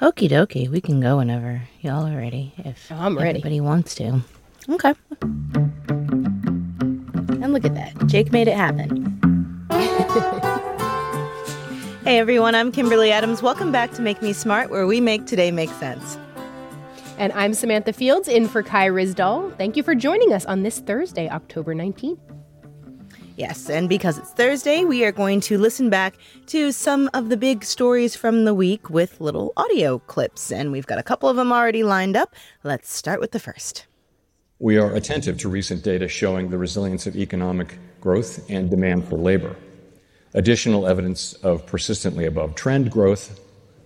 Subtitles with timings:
[0.00, 2.54] Okie dokie, we can go whenever y'all are ready.
[2.58, 3.40] If oh, I'm ready.
[3.40, 4.20] Everybody wants to.
[4.68, 4.94] Okay.
[7.42, 9.18] And look at that, Jake made it happen.
[12.04, 13.42] hey everyone, I'm Kimberly Adams.
[13.42, 16.16] Welcome back to Make Me Smart, where we make today make sense.
[17.18, 19.56] And I'm Samantha Fields in for Kai Ryssdal.
[19.56, 22.20] Thank you for joining us on this Thursday, October 19th.
[23.38, 26.16] Yes, and because it's Thursday, we are going to listen back
[26.46, 30.50] to some of the big stories from the week with little audio clips.
[30.50, 32.34] And we've got a couple of them already lined up.
[32.64, 33.86] Let's start with the first.
[34.58, 39.16] We are attentive to recent data showing the resilience of economic growth and demand for
[39.16, 39.54] labor.
[40.34, 43.38] Additional evidence of persistently above trend growth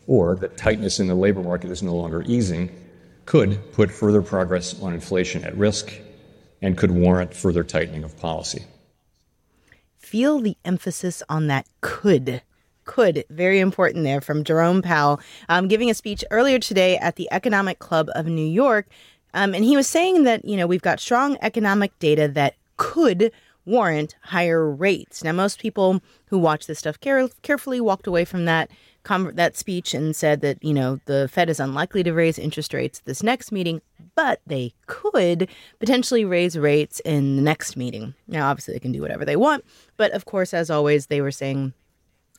[0.06, 2.70] or that tightness in the labor market is no longer easing
[3.27, 5.92] could put further progress on inflation at risk
[6.62, 8.64] and could warrant further tightening of policy
[10.12, 12.43] feel the emphasis on that could.
[12.84, 17.27] Could, very important there from Jerome Powell, um, giving a speech earlier today at the
[17.33, 18.89] Economic Club of New York.
[19.33, 23.33] Um, and he was saying that, you know, we've got strong economic data that could
[23.64, 25.22] warrant higher rates.
[25.22, 28.70] Now, most people who watch this stuff care- carefully walked away from that
[29.02, 32.72] com- that speech and said that you know the Fed is unlikely to raise interest
[32.72, 33.80] rates this next meeting,
[34.14, 38.14] but they could potentially raise rates in the next meeting.
[38.27, 39.64] Now, obviously, they can do whatever they want,
[39.96, 41.74] but of course, as always, they were saying.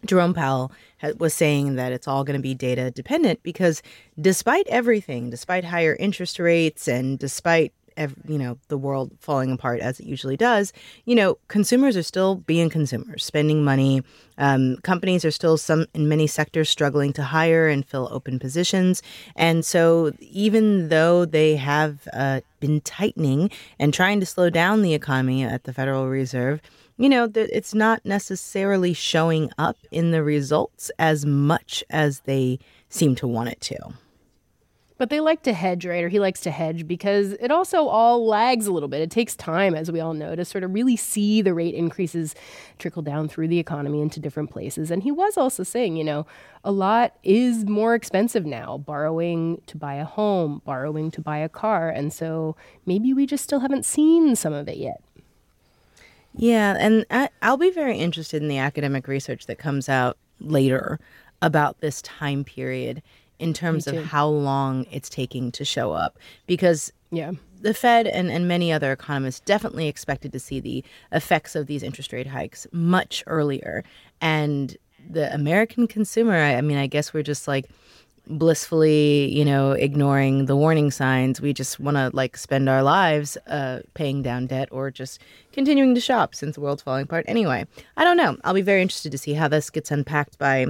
[0.06, 0.70] Jerome Powell
[1.18, 3.82] was saying that it's all going to be data dependent because
[4.20, 7.72] despite everything, despite higher interest rates and despite
[8.28, 10.74] you know the world falling apart as it usually does
[11.06, 14.04] you know consumers are still being consumers spending money.
[14.38, 19.02] Um, companies are still some in many sectors struggling to hire and fill open positions.
[19.36, 24.94] And so even though they have uh, been tightening and trying to slow down the
[24.94, 26.62] economy at the federal reserve
[26.96, 33.16] you know it's not necessarily showing up in the results as much as they seem
[33.16, 33.76] to want it to
[34.98, 36.04] but they like to hedge, right?
[36.04, 39.02] Or he likes to hedge because it also all lags a little bit.
[39.02, 42.36] It takes time, as we all know, to sort of really see the rate increases
[42.80, 44.92] trickle down through the economy into different places.
[44.92, 46.26] And he was also saying, you know,
[46.64, 51.50] a lot is more expensive now borrowing to buy a home, borrowing to buy a
[51.50, 51.90] car.
[51.90, 55.04] And so maybe we just still haven't seen some of it yet.
[56.36, 56.76] Yeah.
[56.80, 61.00] And I, I'll be very interested in the academic research that comes out later
[61.42, 63.02] about this time period
[63.44, 66.18] in terms of how long it's taking to show up
[66.48, 67.32] because yeah
[67.64, 70.84] the Fed and, and many other economists definitely expected to see the
[71.14, 73.86] effects of these interest rate hikes much earlier.
[74.20, 74.76] And
[75.10, 77.70] the American consumer, I, I mean, I guess we're just like
[78.28, 81.40] blissfully, you know, ignoring the warning signs.
[81.40, 85.22] We just want to like spend our lives uh, paying down debt or just
[85.54, 87.24] continuing to shop since the world's falling apart.
[87.30, 87.66] Anyway,
[87.96, 88.38] I don't know.
[88.44, 90.68] I'll be very interested to see how this gets unpacked by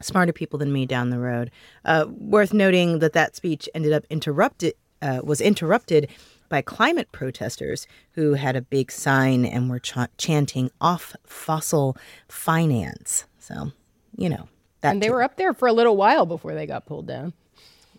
[0.00, 1.50] smarter people than me down the road.
[1.84, 6.08] Uh, worth noting that that speech ended up interrupted, uh, was interrupted
[6.48, 11.96] by climate protesters who had a big sign and were ch- chanting off fossil
[12.28, 13.24] finance.
[13.38, 13.72] So,
[14.16, 14.48] you know,
[14.80, 15.12] that and they too.
[15.12, 17.32] were up there for a little while before they got pulled down.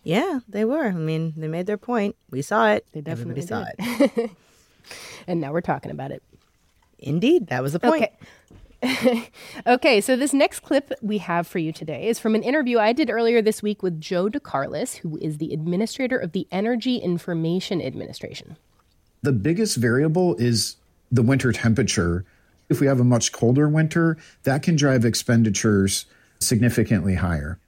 [0.04, 0.88] Yeah, they were.
[0.88, 2.16] I mean, they made their point.
[2.32, 2.86] We saw it.
[2.94, 4.32] They definitely Everybody saw it.
[5.28, 6.24] and now we're talking about it.
[6.98, 8.04] Indeed, that was the point.
[8.04, 8.14] Okay.
[9.68, 12.94] Okay, so this next clip we have for you today is from an interview I
[12.94, 17.82] did earlier this week with Joe DeCarolis, who is the administrator of the Energy Information
[17.82, 18.56] Administration.
[19.22, 20.78] The biggest variable is
[21.12, 22.24] the winter temperature.
[22.70, 26.06] If we have a much colder winter, that can drive expenditures
[26.40, 27.60] significantly higher.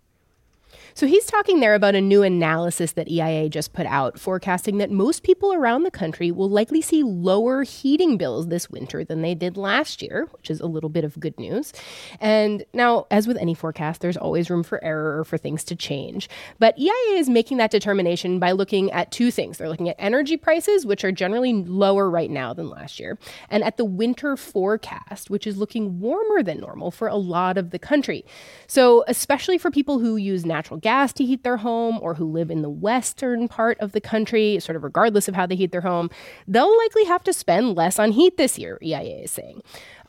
[0.93, 4.91] So he's talking there about a new analysis that EIA just put out, forecasting that
[4.91, 9.33] most people around the country will likely see lower heating bills this winter than they
[9.33, 11.73] did last year, which is a little bit of good news.
[12.19, 15.75] And now, as with any forecast, there's always room for error or for things to
[15.75, 16.29] change.
[16.59, 19.57] But EIA is making that determination by looking at two things.
[19.57, 23.17] They're looking at energy prices, which are generally lower right now than last year,
[23.49, 27.69] and at the winter forecast, which is looking warmer than normal for a lot of
[27.71, 28.25] the country.
[28.67, 32.51] So, especially for people who use natural gas to heat their home or who live
[32.51, 35.81] in the western part of the country, sort of regardless of how they heat their
[35.81, 36.09] home,
[36.47, 39.61] they'll likely have to spend less on heat this year, EIA is saying.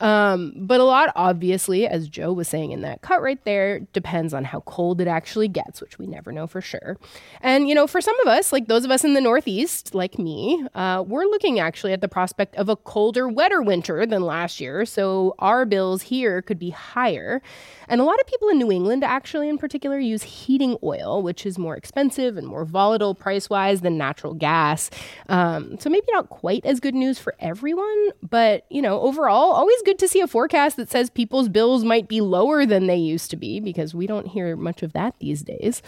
[0.03, 4.33] Um, but a lot, obviously, as Joe was saying in that cut right there, depends
[4.33, 6.97] on how cold it actually gets, which we never know for sure.
[7.39, 10.19] And, you know, for some of us, like those of us in the Northeast, like
[10.19, 14.59] me, uh, we're looking actually at the prospect of a colder, wetter winter than last
[14.59, 14.85] year.
[14.85, 17.41] So our bills here could be higher.
[17.87, 21.45] And a lot of people in New England, actually, in particular, use heating oil, which
[21.45, 24.89] is more expensive and more volatile price wise than natural gas.
[25.29, 29.81] Um, so maybe not quite as good news for everyone, but, you know, overall, always
[29.83, 33.29] good to see a forecast that says people's bills might be lower than they used
[33.31, 35.81] to be because we don't hear much of that these days.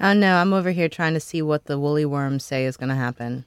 [0.00, 2.88] Oh no, I'm over here trying to see what the woolly worms say is going
[2.88, 3.44] to happen.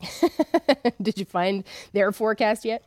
[1.02, 2.82] Did you find their forecast yet?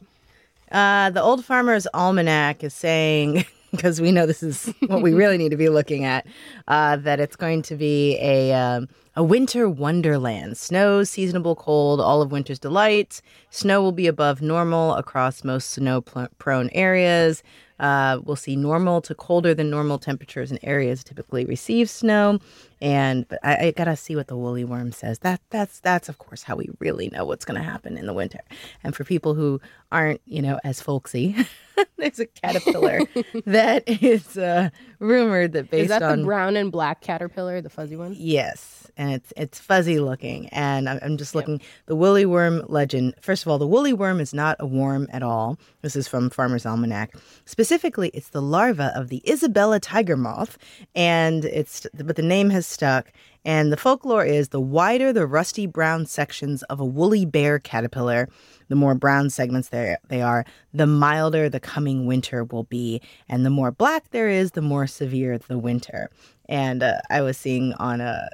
[0.71, 3.45] Uh, the Old Farmer's Almanac is saying,
[3.77, 6.27] because we know this is what we really need to be looking at,
[6.67, 10.57] uh, that it's going to be a um, a winter wonderland.
[10.57, 13.21] Snow, seasonable cold, all of winter's delights.
[13.49, 17.41] Snow will be above normal across most snow-prone areas.
[17.79, 22.39] Uh, we'll see normal to colder than normal temperatures in areas typically receive snow.
[22.81, 25.19] And but I, I, gotta see what the woolly worm says.
[25.19, 28.41] That that's that's of course how we really know what's gonna happen in the winter.
[28.83, 29.59] And for people who
[29.91, 31.35] aren't, you know, as folksy,
[31.97, 32.99] there's a caterpillar
[33.45, 34.69] that is uh,
[34.99, 38.15] rumored that based is that on the brown and black caterpillar, the fuzzy one.
[38.17, 40.47] Yes, and it's it's fuzzy looking.
[40.49, 41.67] And I'm, I'm just looking yep.
[41.87, 43.15] the woolly worm legend.
[43.21, 45.57] First of all, the woolly worm is not a worm at all.
[45.81, 47.15] This is from Farmer's Almanac.
[47.45, 50.57] Specifically, it's the larva of the Isabella tiger moth,
[50.95, 53.11] and it's but the name has stuck.
[53.45, 58.27] And the folklore is the wider the rusty brown sections of a woolly bear caterpillar,
[58.67, 63.01] the more brown segments there they are, the milder the coming winter will be.
[63.29, 66.09] And the more black there is, the more severe the winter.
[66.49, 68.27] And uh, I was seeing on a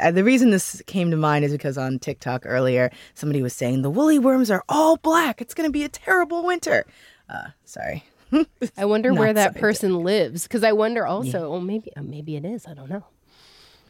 [0.00, 3.82] uh, the reason this came to mind is because on TikTok earlier, somebody was saying
[3.82, 5.40] the woolly worms are all black.
[5.40, 6.86] It's going to be a terrible winter.
[7.28, 8.04] Uh, sorry.
[8.76, 11.40] I wonder where that person lives because I wonder also.
[11.40, 11.56] Yeah.
[11.56, 12.66] Oh, maybe uh, maybe it is.
[12.66, 13.04] I don't know.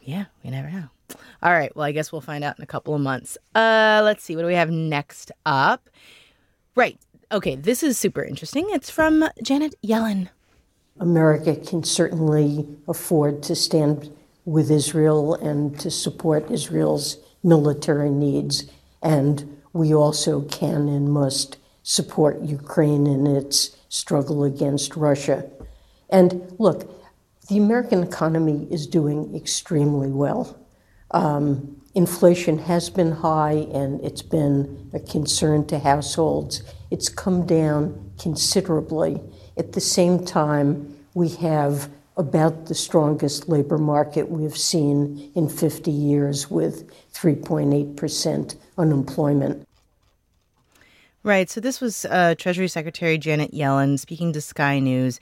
[0.05, 0.89] Yeah, we never know.
[1.41, 1.75] All right.
[1.75, 3.37] Well, I guess we'll find out in a couple of months.
[3.53, 4.35] Uh, let's see.
[4.35, 5.89] What do we have next up?
[6.75, 6.97] Right.
[7.31, 7.55] Okay.
[7.55, 8.67] This is super interesting.
[8.69, 10.29] It's from Janet Yellen.
[10.99, 14.11] America can certainly afford to stand
[14.45, 18.65] with Israel and to support Israel's military needs.
[19.01, 25.49] And we also can and must support Ukraine in its struggle against Russia.
[26.09, 26.89] And look,
[27.47, 30.59] the American economy is doing extremely well.
[31.11, 36.63] Um, inflation has been high and it's been a concern to households.
[36.91, 39.21] It's come down considerably.
[39.57, 45.91] At the same time, we have about the strongest labor market we've seen in 50
[45.91, 49.67] years with 3.8% unemployment.
[51.23, 51.49] Right.
[51.49, 55.19] So this was uh, Treasury Secretary Janet Yellen speaking to Sky News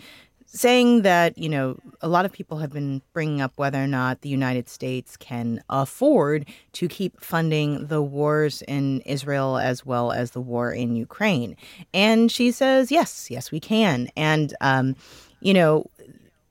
[0.53, 4.21] saying that you know a lot of people have been bringing up whether or not
[4.21, 10.31] the United States can afford to keep funding the wars in Israel as well as
[10.31, 11.55] the war in Ukraine,
[11.93, 14.95] and she says yes, yes we can, and um,
[15.41, 15.85] you know.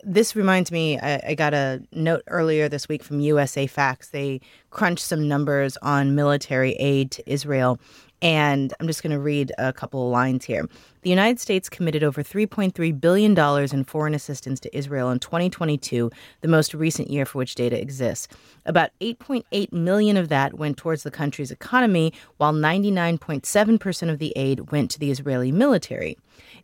[0.05, 4.09] This reminds me, I, I got a note earlier this week from USA Facts.
[4.09, 4.41] They
[4.73, 7.79] crunched some numbers on military aid to Israel,
[8.23, 10.69] and I'm just going to read a couple of lines here.
[11.03, 13.37] The United States committed over $3.3 billion
[13.73, 16.09] in foreign assistance to Israel in 2022,
[16.41, 18.29] the most recent year for which data exists.
[18.65, 24.71] About 8.8 million of that went towards the country's economy, while 99.7% of the aid
[24.71, 26.17] went to the Israeli military.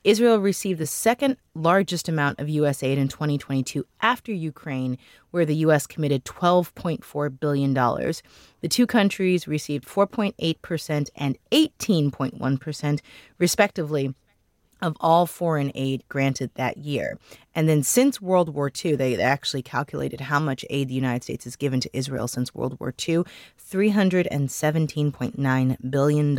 [0.04, 2.84] Israel received the second largest amount of U.S.
[2.84, 4.96] aid in 2022 after Ukraine,
[5.30, 5.86] where the U.S.
[5.86, 7.75] committed $12.4 billion.
[7.75, 13.00] The two countries received 4.8% and 18.1%,
[13.38, 14.14] respectively,
[14.80, 17.19] of all foreign aid granted that year.
[17.54, 21.44] And then since World War II, they actually calculated how much aid the United States
[21.44, 23.25] has given to Israel since World War II
[23.70, 26.38] $317.9 billion.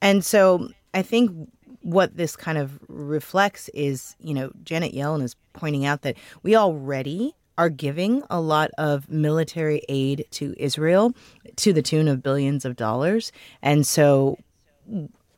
[0.00, 1.50] And so I think
[1.82, 6.54] what this kind of reflects is, you know, Janet Yellen is pointing out that we
[6.56, 11.12] already are giving a lot of military aid to Israel
[11.56, 13.32] to the tune of billions of dollars.
[13.60, 14.38] And so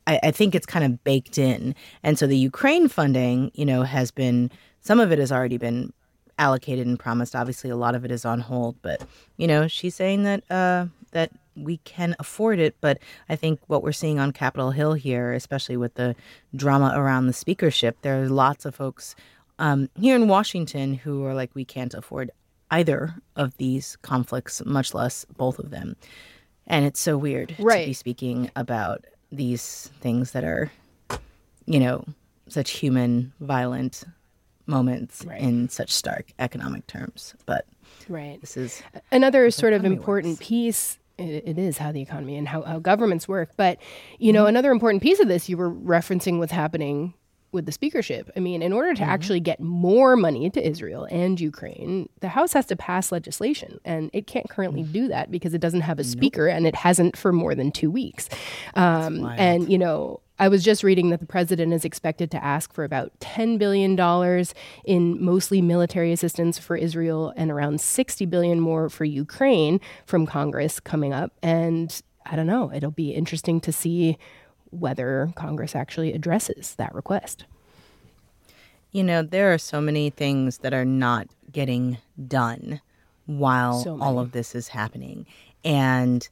[0.07, 1.75] I, I think it's kind of baked in.
[2.05, 4.53] And so the Ukraine funding, you know, has been
[4.83, 5.93] some of it has already been
[6.39, 7.35] allocated and promised.
[7.35, 8.81] Obviously, a lot of it is on hold.
[8.83, 9.05] But
[9.37, 12.77] you know, she's saying that uh, that we can afford it.
[12.81, 16.15] But I think what we're seeing on Capitol Hill here, especially with the
[16.55, 19.17] drama around the speakership, there are lots of folks
[19.59, 22.31] um, here in Washington who are like, we can't afford
[22.71, 25.97] either of these conflicts, much less both of them.
[26.67, 27.81] And it's so weird right.
[27.81, 30.71] to be speaking about these things that are,
[31.67, 32.05] you know,
[32.49, 34.05] such human, violent
[34.67, 35.41] moments right.
[35.41, 37.35] in such stark economic terms.
[37.47, 37.67] But
[38.09, 40.47] right, this is another sort of important works.
[40.47, 43.51] piece it, it is how the economy and how, how governments work.
[43.57, 43.79] But,
[44.19, 44.51] you know, mm-hmm.
[44.51, 47.15] another important piece of this you were referencing what's happening
[47.53, 48.31] with the speakership.
[48.37, 49.11] I mean, in order to mm-hmm.
[49.11, 54.11] actually get more money to Israel and Ukraine, the House has to pass legislation, and
[54.13, 56.57] it can't currently do that because it doesn't have a speaker, nope.
[56.57, 58.29] and it hasn't for more than two weeks.
[58.75, 62.73] Um, and you know, I was just reading that the president is expected to ask
[62.73, 63.97] for about $10 billion
[64.85, 70.81] in mostly military assistance for Israel and around 60 billion more for Ukraine from Congress
[70.81, 71.33] coming up.
[71.43, 74.19] And I don't know, it'll be interesting to see
[74.73, 77.45] whether Congress actually addresses that request.
[78.91, 82.81] You know, there are so many things that are not getting done
[83.27, 85.27] while so all of this is happening.
[85.65, 86.29] And,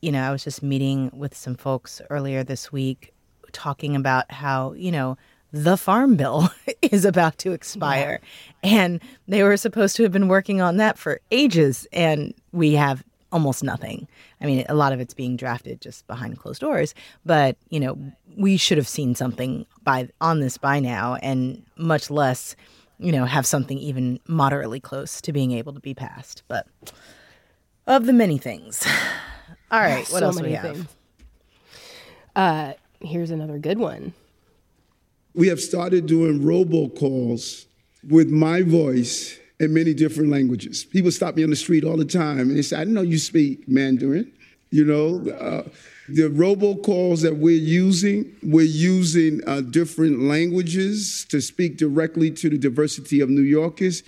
[0.00, 3.12] you know, I was just meeting with some folks earlier this week
[3.52, 5.16] talking about how, you know,
[5.52, 6.50] the farm bill
[6.82, 8.20] is about to expire.
[8.62, 8.70] Yeah.
[8.70, 11.86] And they were supposed to have been working on that for ages.
[11.92, 14.06] And we have almost nothing.
[14.40, 17.98] I mean, a lot of it's being drafted just behind closed doors, but you know,
[18.36, 22.54] we should have seen something by on this by now, and much less,
[22.98, 26.42] you know, have something even moderately close to being able to be passed.
[26.48, 26.66] But
[27.86, 28.86] of the many things,
[29.70, 30.76] all right, what so else we have?
[30.76, 30.86] Things.
[32.36, 34.14] Uh, here's another good one.
[35.34, 37.66] We have started doing robocalls
[38.06, 40.84] with my voice in many different languages.
[40.84, 43.02] People stop me on the street all the time and they say, I didn't know
[43.02, 44.30] you speak Mandarin.
[44.70, 45.68] You know, uh,
[46.08, 52.58] the robocalls that we're using, we're using uh, different languages to speak directly to the
[52.58, 54.02] diversity of New Yorkers.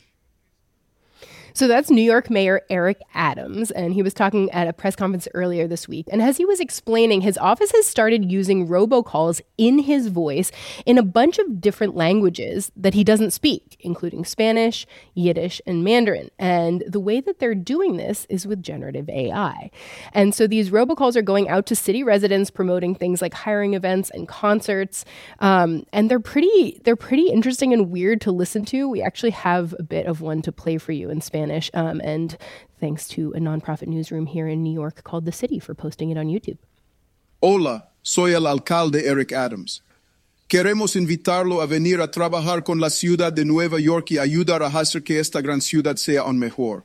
[1.56, 5.28] So that's New York Mayor Eric Adams, and he was talking at a press conference
[5.34, 6.08] earlier this week.
[6.10, 10.50] And as he was explaining, his office has started using robocalls in his voice
[10.84, 14.84] in a bunch of different languages that he doesn't speak, including Spanish,
[15.14, 16.28] Yiddish, and Mandarin.
[16.40, 19.70] And the way that they're doing this is with generative AI.
[20.12, 24.10] And so these robocalls are going out to city residents, promoting things like hiring events
[24.10, 25.04] and concerts.
[25.38, 28.88] Um, and they're pretty they're pretty interesting and weird to listen to.
[28.88, 31.43] We actually have a bit of one to play for you in Spanish.
[31.44, 31.70] Spanish.
[31.74, 32.36] Um, and
[32.80, 36.16] thanks to a nonprofit newsroom here in New York called The City for posting it
[36.16, 36.58] on YouTube.
[37.42, 39.82] Hola, soy el alcalde Eric Adams.
[40.48, 44.68] Queremos invitarlo a venir a trabajar con la ciudad de Nueva York y ayudar a
[44.68, 46.84] hacer que esta gran ciudad sea aún mejor.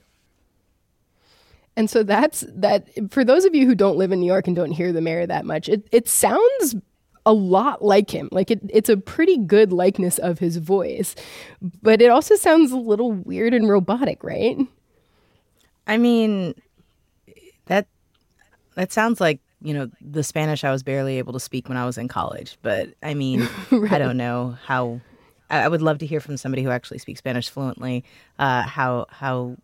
[1.75, 2.89] And so that's that.
[3.09, 5.25] For those of you who don't live in New York and don't hear the mayor
[5.25, 6.75] that much, it, it sounds
[7.29, 8.27] a lot like him.
[8.31, 11.13] Like it, it's a pretty good likeness of his voice,
[11.83, 14.57] but it also sounds a little weird and robotic, right?
[15.85, 16.55] I mean,
[17.67, 17.85] that
[18.73, 21.85] that sounds like you know the Spanish I was barely able to speak when I
[21.85, 22.57] was in college.
[22.63, 23.93] But I mean, right.
[23.93, 24.99] I don't know how.
[25.51, 28.03] I would love to hear from somebody who actually speaks Spanish fluently.
[28.39, 29.55] Uh, how how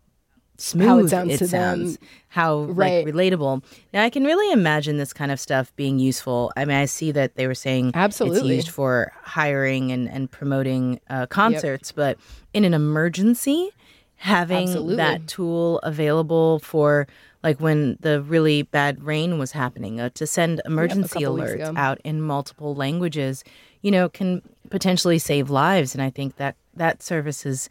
[0.58, 1.98] smooth how it sounds, it sounds
[2.28, 3.04] how right.
[3.04, 3.62] like relatable.
[3.92, 6.52] Now I can really imagine this kind of stuff being useful.
[6.56, 10.30] I mean, I see that they were saying absolutely it's used for hiring and and
[10.30, 11.96] promoting uh, concerts, yep.
[11.96, 12.18] but
[12.52, 13.70] in an emergency,
[14.16, 14.96] having absolutely.
[14.96, 17.06] that tool available for
[17.42, 22.00] like when the really bad rain was happening uh, to send emergency yep, alerts out
[22.02, 23.44] in multiple languages,
[23.82, 25.94] you know, can potentially save lives.
[25.94, 27.68] And I think that that service is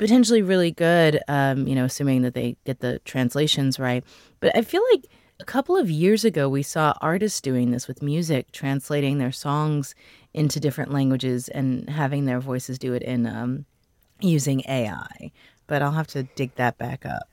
[0.00, 4.02] potentially really good, um, you know, assuming that they get the translations right.
[4.40, 5.04] But I feel like
[5.38, 9.94] a couple of years ago, we saw artists doing this with music, translating their songs
[10.32, 13.66] into different languages and having their voices do it in um,
[14.20, 15.32] using AI.
[15.66, 17.28] But I'll have to dig that back up.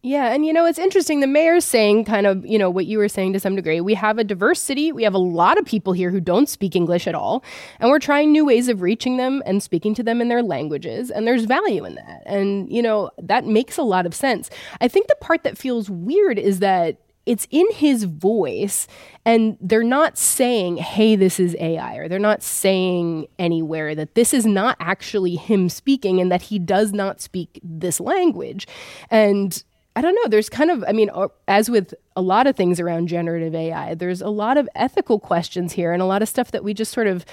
[0.00, 1.18] Yeah, and you know, it's interesting.
[1.18, 3.80] The mayor's saying kind of, you know, what you were saying to some degree.
[3.80, 4.92] We have a diverse city.
[4.92, 7.42] We have a lot of people here who don't speak English at all.
[7.80, 11.10] And we're trying new ways of reaching them and speaking to them in their languages.
[11.10, 12.22] And there's value in that.
[12.26, 14.50] And, you know, that makes a lot of sense.
[14.80, 18.86] I think the part that feels weird is that it's in his voice
[19.26, 24.32] and they're not saying hey this is ai or they're not saying anywhere that this
[24.32, 28.66] is not actually him speaking and that he does not speak this language
[29.10, 29.62] and
[29.96, 30.28] I don't know.
[30.28, 33.94] There's kind of, I mean, uh, as with a lot of things around generative AI,
[33.94, 36.92] there's a lot of ethical questions here and a lot of stuff that we just
[36.92, 37.24] sort of,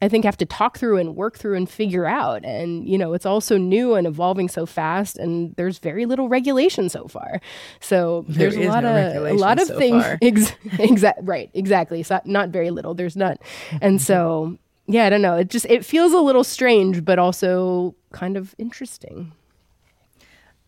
[0.00, 2.42] I think, have to talk through and work through and figure out.
[2.44, 6.88] And, you know, it's also new and evolving so fast, and there's very little regulation
[6.88, 7.40] so far.
[7.80, 10.04] So there there's a lot no of, a lot of so things.
[10.22, 12.02] Ex- exa- right, exactly.
[12.02, 12.94] So not very little.
[12.94, 13.36] There's none.
[13.82, 15.36] And so, yeah, I don't know.
[15.36, 19.32] It just, it feels a little strange, but also kind of interesting.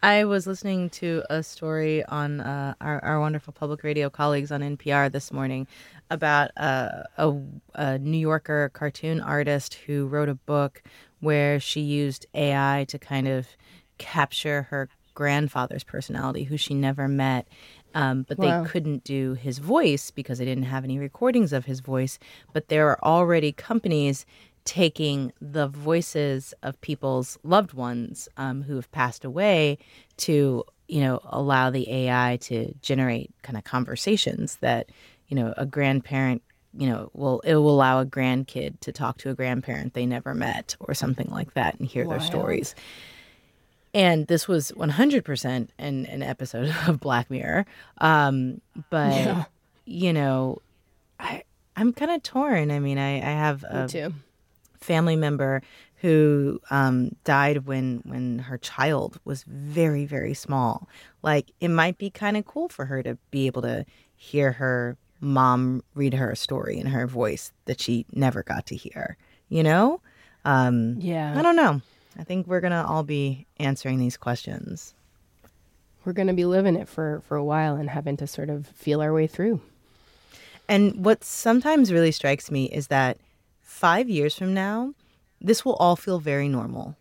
[0.03, 4.61] I was listening to a story on uh, our, our wonderful public radio colleagues on
[4.61, 5.67] NPR this morning
[6.09, 7.35] about uh, a,
[7.75, 10.83] a New Yorker cartoon artist who wrote a book
[11.19, 13.49] where she used AI to kind of
[13.99, 17.49] capture her grandfather's personality, who she never met.
[17.93, 18.63] Um, but wow.
[18.63, 22.21] they couldn't do his voice because they didn't have any recordings of his voice.
[22.53, 24.25] But there are already companies
[24.69, 29.79] taking the voices of people's loved ones um, who have passed away
[30.19, 34.91] to you know allow the AI to generate kind of conversations that
[35.29, 36.43] you know a grandparent
[36.77, 40.35] you know will it will allow a grandkid to talk to a grandparent they never
[40.35, 42.75] met or something like that and hear their stories.
[43.95, 47.65] And this was 100% an, an episode of Black Mirror.
[47.97, 48.61] Um,
[48.91, 49.49] but,
[49.87, 50.61] you know,
[51.19, 51.43] I,
[51.75, 52.71] I'm kind of torn.
[52.71, 54.13] I mean, I, I have a too.
[54.81, 55.63] Family member
[56.01, 60.89] who um, died when when her child was very very small.
[61.23, 63.85] Like it might be kind of cool for her to be able to
[64.17, 68.77] hear her mom read her a story in her voice that she never got to
[68.77, 69.17] hear.
[69.49, 70.01] You know?
[70.45, 71.37] Um, Yeah.
[71.37, 71.81] I don't know.
[72.19, 74.95] I think we're gonna all be answering these questions.
[76.05, 78.67] We're going to be living it for, for a while and having to sort of
[78.69, 79.61] feel our way through.
[80.67, 83.19] And what sometimes really strikes me is that
[83.79, 84.95] five years from now,
[85.41, 86.97] this will all feel very normal.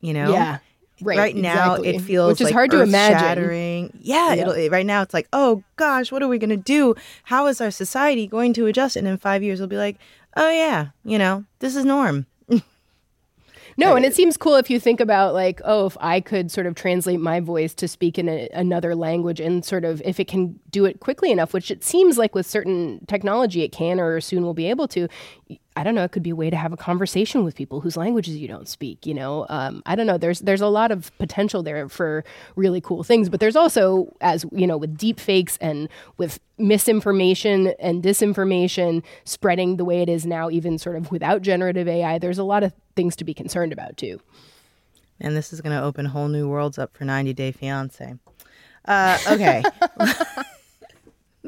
[0.00, 0.32] You know?
[0.32, 0.58] Yeah.
[1.02, 1.88] Right, now, exactly.
[1.96, 3.16] it feels Which is like hard to imagine.
[3.16, 3.98] earth-shattering.
[4.00, 4.68] Yeah, Yeah.
[4.70, 6.94] Right now it's like, oh gosh, what are we gonna do?
[7.24, 8.94] How is our society going to adjust?
[8.94, 9.96] And in five years, we'll be like,
[10.36, 12.26] oh yeah, you know, this is norm.
[13.76, 16.66] No, and it seems cool if you think about like, oh, if I could sort
[16.66, 20.28] of translate my voice to speak in a, another language and sort of if it
[20.28, 24.20] can do it quickly enough, which it seems like with certain technology it can or
[24.20, 25.08] soon will be able to.
[25.76, 26.04] I don't know.
[26.04, 28.68] It could be a way to have a conversation with people whose languages you don't
[28.68, 29.06] speak.
[29.06, 30.18] You know, um, I don't know.
[30.18, 34.44] There's there's a lot of potential there for really cool things, but there's also, as
[34.52, 40.24] you know, with deep fakes and with misinformation and disinformation spreading the way it is
[40.24, 42.18] now, even sort of without generative AI.
[42.18, 44.20] There's a lot of things to be concerned about too.
[45.20, 48.14] And this is gonna open whole new worlds up for 90 Day Fiance.
[48.86, 49.62] Uh, okay,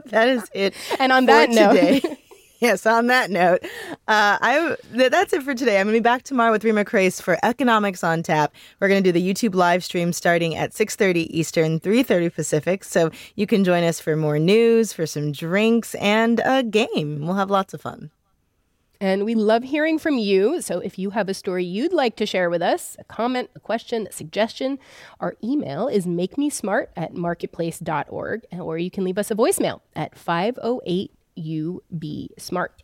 [0.06, 0.74] that is it.
[0.98, 2.18] And on that note- today.
[2.58, 3.62] Yes, on that note,
[4.08, 5.78] uh, I th- that's it for today.
[5.78, 8.54] I'm going to be back tomorrow with Reema Khrais for Economics on Tap.
[8.80, 12.82] We're going to do the YouTube live stream starting at 6:30 Eastern, 3:30 Pacific.
[12.82, 17.26] So you can join us for more news, for some drinks, and a game.
[17.26, 18.10] We'll have lots of fun.
[19.00, 20.60] And we love hearing from you.
[20.60, 23.60] So if you have a story you'd like to share with us, a comment, a
[23.60, 24.78] question, a suggestion,
[25.20, 31.12] our email is makemesmart at marketplace.org, or you can leave us a voicemail at 508
[31.38, 32.04] UB
[32.38, 32.82] Smart.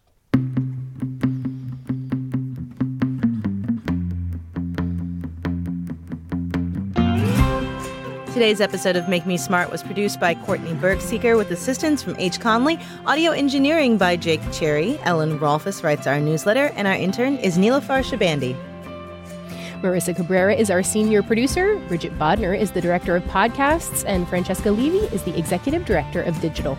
[8.33, 12.41] Today's episode of Make Me Smart was produced by Courtney Bergsieker with assistance from H.
[12.41, 14.99] Conley, audio engineering by Jake Cherry.
[15.03, 18.57] Ellen Rolfes writes our newsletter, and our intern is Neelafar Shabandi.
[19.83, 24.71] Marissa Cabrera is our senior producer, Bridget Bodner is the director of podcasts, and Francesca
[24.71, 26.79] Levy is the executive director of digital.